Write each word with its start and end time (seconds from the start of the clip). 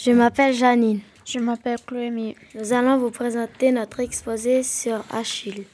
Je 0.00 0.12
m'appelle 0.12 0.54
Janine. 0.54 1.00
Je 1.24 1.40
m'appelle 1.40 1.78
Chloé. 1.84 2.36
Nous 2.54 2.72
allons 2.72 2.98
vous 2.98 3.10
présenter 3.10 3.72
notre 3.72 3.98
exposé 3.98 4.62
sur 4.62 5.02
Achille. 5.10 5.64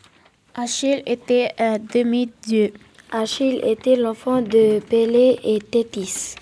Achille 0.54 1.02
était 1.04 1.50
un 1.58 1.78
demi-dieu. 1.78 2.72
Achille 3.12 3.60
était 3.62 3.96
l'enfant 3.96 4.40
de 4.40 4.80
Pélée 4.80 5.38
et 5.44 5.58
Thétis. 5.58 6.36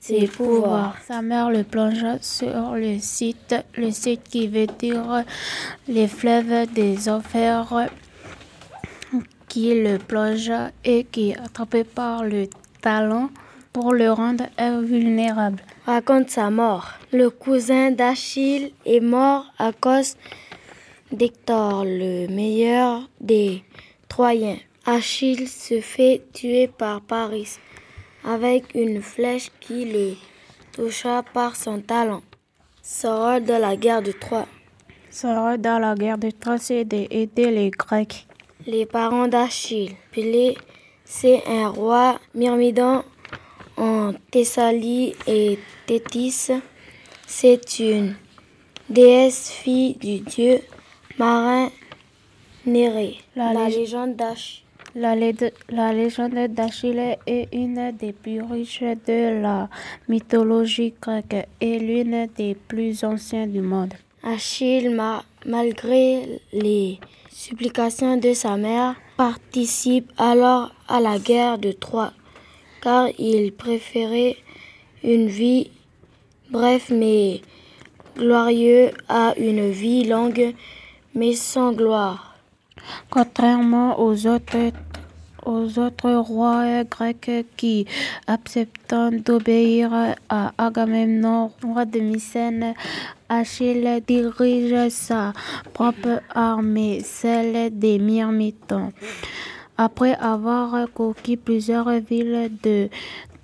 Ses 0.00 0.28
pouvoirs. 0.28 0.96
Sa 1.06 1.20
mère 1.20 1.50
le 1.50 1.62
plongea 1.62 2.16
sur 2.22 2.72
le 2.72 2.98
site, 3.00 3.54
le 3.76 3.90
site 3.90 4.22
qui 4.30 4.48
veut 4.48 4.66
dire 4.66 5.22
les 5.88 6.08
fleuves 6.08 6.72
des 6.72 7.06
enfers, 7.06 7.90
qui 9.46 9.74
le 9.74 9.98
plongea 9.98 10.70
et 10.86 11.04
qui 11.04 11.34
attrapé 11.34 11.84
par 11.84 12.24
le 12.24 12.46
talon 12.80 13.28
pour 13.76 13.92
le 13.92 14.10
rendre 14.10 14.46
invulnérable. 14.56 15.62
Raconte 15.84 16.30
sa 16.30 16.48
mort. 16.48 16.92
Le 17.12 17.28
cousin 17.28 17.90
d'Achille 17.90 18.72
est 18.86 19.00
mort 19.00 19.52
à 19.58 19.70
cause 19.70 20.16
d'Hector, 21.12 21.84
le 21.84 22.26
meilleur 22.26 23.06
des 23.20 23.62
Troyens. 24.08 24.56
Achille 24.86 25.46
se 25.46 25.82
fait 25.82 26.22
tuer 26.32 26.68
par 26.68 27.02
Paris 27.02 27.58
avec 28.24 28.74
une 28.74 29.02
flèche 29.02 29.50
qui 29.60 29.84
le 29.84 30.14
toucha 30.72 31.22
par 31.34 31.54
son 31.54 31.82
talon. 31.82 32.22
Son 32.82 33.14
rôle 33.14 33.44
dans 33.44 33.60
la 33.60 33.76
guerre 33.76 34.00
de 34.00 34.12
Troie. 34.12 34.46
Rôle 35.22 35.58
dans 35.58 35.78
la 35.78 35.94
guerre 35.94 36.16
de 36.16 36.30
Troie, 36.30 36.56
c'est 36.56 36.86
d'aider 36.86 37.50
les 37.50 37.70
Grecs. 37.70 38.26
Les 38.66 38.86
parents 38.86 39.28
d'Achille. 39.28 39.96
Pélée, 40.12 40.56
c'est 41.04 41.42
un 41.46 41.68
roi 41.68 42.18
myrmidon 42.34 43.04
en 43.76 44.12
Thessalie 44.30 45.14
et 45.26 45.58
Thétis, 45.86 46.50
c'est 47.26 47.78
une 47.78 48.14
déesse 48.88 49.50
fille 49.50 49.94
du 49.94 50.20
dieu 50.20 50.60
marin 51.18 51.70
Néré. 52.66 53.18
La, 53.36 53.68
légende 53.68 54.16
d'Achille. 54.16 54.64
La, 54.96 55.14
légende 55.14 56.48
d'Achille 56.48 57.16
est 57.26 57.48
une 57.52 57.92
des 57.92 58.12
plus 58.12 58.42
riches 58.42 58.82
de 59.06 59.40
la 59.40 59.68
mythologie 60.08 60.92
grecque 61.00 61.46
et 61.60 61.78
l'une 61.78 62.26
des 62.36 62.56
plus 62.56 63.04
anciennes 63.04 63.52
du 63.52 63.60
monde. 63.60 63.94
Achille, 64.24 65.00
malgré 65.44 66.40
les 66.52 66.98
supplications 67.30 68.16
de 68.16 68.32
sa 68.32 68.56
mère, 68.56 68.96
participe 69.16 70.10
alors 70.18 70.72
à 70.88 71.00
la 71.00 71.20
guerre 71.20 71.58
de 71.58 71.70
Troie, 71.70 72.12
car 72.86 73.08
il 73.18 73.50
préférait 73.50 74.36
une 75.02 75.26
vie 75.26 75.70
brève 76.52 76.92
mais 76.92 77.40
glorieuse 78.16 78.92
à 79.08 79.34
une 79.36 79.68
vie 79.72 80.04
longue 80.04 80.54
mais 81.12 81.34
sans 81.34 81.72
gloire. 81.72 82.36
Contrairement 83.10 83.98
aux 83.98 84.28
autres, 84.28 84.70
rois 86.12 86.84
grecs 86.84 87.46
qui, 87.56 87.86
acceptant 88.28 89.10
d'obéir 89.10 90.14
à 90.28 90.52
Agamemnon, 90.56 91.50
roi 91.64 91.86
de 91.86 91.98
Mycène, 91.98 92.74
Achille 93.28 94.00
dirige 94.06 94.90
sa 94.90 95.32
propre 95.74 96.22
armée, 96.32 97.00
celle 97.02 97.76
des 97.76 97.98
Myrmitons. 97.98 98.92
Après 99.78 100.14
avoir 100.14 100.88
conquis 100.94 101.36
plusieurs 101.36 101.90
villes 102.00 102.50
de 102.62 102.88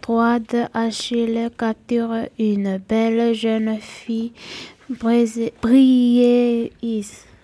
Troade, 0.01 0.69
Achille 0.73 1.51
capture 1.59 2.27
une 2.39 2.79
belle 2.79 3.35
jeune 3.35 3.79
fille, 3.79 4.33
Briéis 4.91 5.51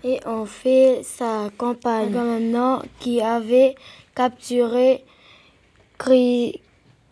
et 0.04 0.20
on 0.26 0.46
fait 0.46 1.00
sa 1.02 1.50
campagne. 1.56 2.08
Agamemnon 2.08 2.82
qui 3.00 3.20
avait 3.20 3.74
capturé 4.14 5.04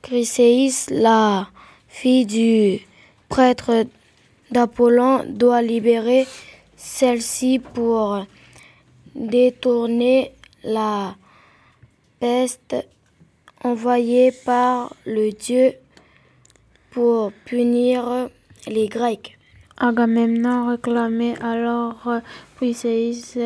Chryséis, 0.03 0.87
la 0.91 1.49
fille 1.89 2.27
du 2.27 2.81
prêtre 3.29 3.87
d'Apollon, 4.51 5.25
doit 5.29 5.63
libérer 5.63 6.27
celle-ci 6.77 7.59
pour 7.59 8.25
détourner 9.15 10.33
la 10.63 11.17
peste 12.21 12.77
envoyée 13.63 14.33
par 14.45 14.95
le 15.05 15.31
dieu 15.33 15.75
pour 16.91 17.33
punir 17.45 18.29
les 18.67 18.89
Grecs. 18.89 19.37
Agamemnon 19.79 20.69
réclamait 20.69 21.35
alors 21.43 22.09
Chryséis 22.57 23.37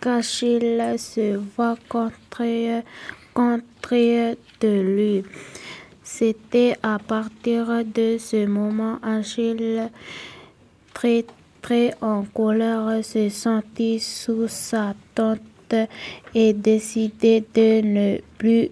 qu'Achille 0.00 0.96
se 0.98 1.36
voit 1.36 1.76
contre, 1.88 2.82
contre 3.34 3.94
de 4.60 4.80
lui. 4.80 5.22
C'était 6.02 6.74
à 6.82 6.98
partir 6.98 7.84
de 7.84 8.16
ce 8.18 8.46
moment 8.46 8.98
Achille, 9.02 9.90
très 10.94 11.24
très 11.62 11.94
en 12.00 12.24
colère, 12.24 13.04
se 13.04 13.28
sentit 13.28 14.00
sous 14.00 14.48
sa 14.48 14.94
tente 15.14 15.40
et 16.34 16.52
décidé 16.52 17.44
de 17.54 17.80
ne 17.82 18.18
plus 18.38 18.70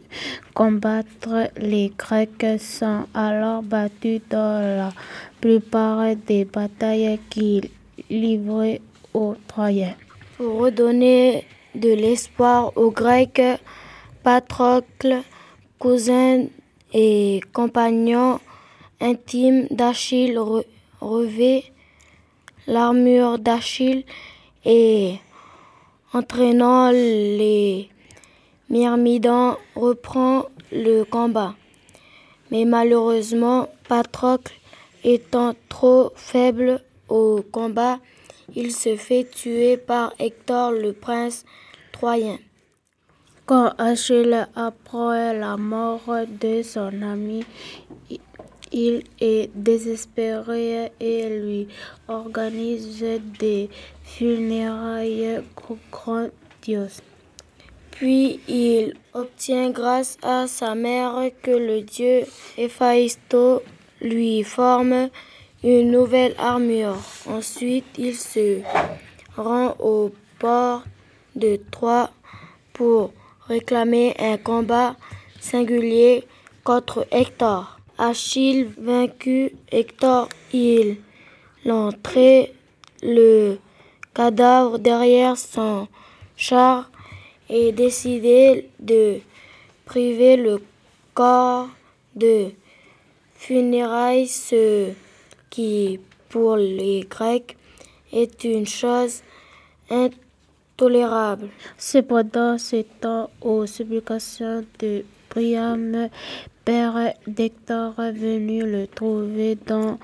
combattre 0.55 1.51
les 1.57 1.93
Grecs 1.97 2.61
sont 2.61 3.07
alors 3.15 3.63
battus 3.63 4.21
dans 4.31 4.61
la 4.79 4.93
plupart 5.41 6.15
des 6.27 6.45
batailles 6.45 7.19
qu'il 7.31 7.69
livrait 8.11 8.81
aux 9.15 9.35
Troyens. 9.49 9.95
Pour 10.37 10.59
redonner 10.61 11.45
de 11.75 11.93
l'espoir 11.93 12.73
aux 12.77 12.91
Grecs, 12.91 13.43
Patrocle, 14.23 15.23
cousin 15.79 16.47
et 16.93 17.41
compagnon 17.53 18.41
intime 19.01 19.67
d'Achille, 19.71 20.39
revêt 21.01 21.65
l'armure 22.67 23.39
d'Achille 23.39 24.05
et 24.65 25.15
entraînant 26.17 26.91
les 26.91 27.91
Myrmidons 28.71 29.57
reprend 29.75 30.47
le 30.73 31.05
combat. 31.05 31.55
Mais 32.51 32.65
malheureusement, 32.65 33.69
Patrocle 33.87 34.55
étant 35.05 35.53
trop 35.69 36.13
faible 36.17 36.81
au 37.09 37.43
combat, 37.53 37.99
il 38.55 38.73
se 38.73 38.97
fait 38.97 39.25
tuer 39.31 39.77
par 39.77 40.15
Hector 40.19 40.73
le 40.73 40.95
prince 40.95 41.45
troyen. 41.93 42.39
Quand 43.45 43.75
Achille 43.77 44.49
apprend 44.57 45.13
la 45.13 45.57
mort 45.59 46.01
de 46.41 46.63
son 46.63 47.03
ami, 47.03 47.45
il 48.73 49.05
est 49.21 49.51
désespéré 49.55 50.93
et 51.01 51.29
lui 51.29 51.69
organise 52.09 53.05
des 53.39 53.69
funérailles 54.05 55.43
grandioses. 55.91 57.03
Puis 57.91 58.41
il 58.47 58.95
obtient 59.15 59.71
grâce 59.71 60.19
à 60.23 60.47
sa 60.47 60.75
mère 60.75 61.15
que 61.43 61.51
le 61.51 61.81
dieu 61.81 62.25
Héphaïsto 62.59 63.63
lui 64.03 64.43
forme 64.43 65.09
une 65.65 65.91
nouvelle 65.91 66.35
armure. 66.39 66.99
Ensuite, 67.27 67.87
il 67.97 68.15
se 68.15 68.61
rend 69.37 69.75
au 69.79 70.13
port 70.39 70.85
de 71.35 71.59
Troie 71.71 72.11
pour 72.73 73.13
réclamer 73.49 74.15
un 74.19 74.37
combat 74.37 74.97
singulier 75.41 76.25
contre 76.65 77.07
Hector. 77.11 77.76
Achille 77.99 78.69
vaincu 78.79 79.53
Hector, 79.73 80.29
il 80.53 80.99
l'entrée 81.65 82.53
le 83.03 83.57
cadavre 84.15 84.79
derrière 84.79 85.39
son 85.39 85.89
char 86.37 86.91
et 87.49 87.73
décidé 87.73 88.69
de 88.81 89.19
priver 89.87 90.37
le 90.37 90.61
corps 91.15 91.69
de 92.15 92.51
funérailles, 93.35 94.29
ce 94.29 94.91
qui 95.49 95.99
pour 96.29 96.57
les 96.57 97.07
Grecs 97.09 97.57
est 98.13 98.45
une 98.45 98.67
chose 98.67 99.23
intolérable. 99.89 101.49
Cependant, 101.79 102.59
c'est 102.59 103.07
aux 103.41 103.65
supplications 103.65 104.67
de 104.81 105.05
Priam, 105.31 106.09
père 106.67 107.15
d'Hector, 107.29 107.95
venu 107.97 108.69
le 108.69 108.89
trouver 108.89 109.55
dans 109.55 109.99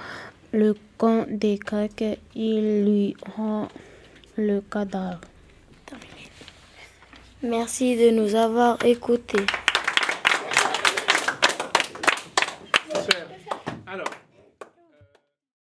le 0.52 0.74
camp 0.96 1.26
des 1.28 1.56
Grecs, 1.56 2.20
il 2.36 2.84
lui 2.84 3.16
rend 3.36 3.66
le 4.36 4.60
cadavre. 4.60 5.20
Merci 7.42 7.96
de 7.96 8.10
nous 8.10 8.36
avoir 8.36 8.82
écoutés. 8.84 9.44